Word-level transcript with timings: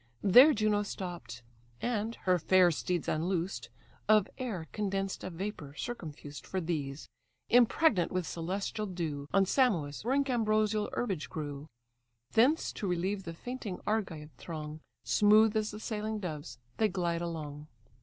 There 0.23 0.51
Juno 0.51 0.81
stopp'd, 0.81 1.43
and 1.79 2.15
(her 2.25 2.39
fair 2.39 2.71
steeds 2.71 3.07
unloosed) 3.07 3.69
Of 4.09 4.27
air 4.39 4.67
condensed 4.71 5.23
a 5.23 5.29
vapour 5.29 5.75
circumfused: 5.77 6.43
For 6.47 6.59
these, 6.59 7.07
impregnate 7.49 8.11
with 8.11 8.25
celestial 8.25 8.87
dew, 8.87 9.27
On 9.31 9.45
Simois' 9.45 10.01
brink 10.01 10.27
ambrosial 10.27 10.89
herbage 10.93 11.29
grew. 11.29 11.67
Thence 12.31 12.73
to 12.73 12.87
relieve 12.87 13.25
the 13.25 13.33
fainting 13.35 13.79
Argive 13.85 14.31
throng, 14.39 14.79
Smooth 15.03 15.55
as 15.55 15.69
the 15.69 15.79
sailing 15.79 16.17
doves 16.17 16.57
they 16.77 16.87
glide 16.87 17.21
along. 17.21 17.67